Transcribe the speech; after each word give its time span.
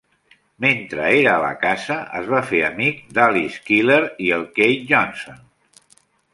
Mentre 0.63 1.03
era 1.17 1.33
a 1.33 1.43
la 1.43 1.51
casa, 1.65 1.97
es 2.21 2.33
va 2.33 2.41
fer 2.53 2.63
amic 2.71 3.05
de 3.19 3.21
l'Alice 3.29 3.63
Keeler 3.69 4.01
i 4.29 4.33
el 4.41 4.49
Keith 4.59 4.93
Johnson. 4.95 5.41